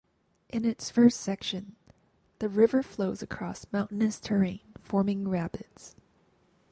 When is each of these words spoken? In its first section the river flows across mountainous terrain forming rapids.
In 0.49 0.65
its 0.65 0.89
first 0.89 1.21
section 1.21 1.75
the 2.39 2.49
river 2.49 2.81
flows 2.81 3.21
across 3.21 3.67
mountainous 3.71 4.19
terrain 4.19 4.61
forming 4.81 5.27
rapids. 5.29 5.95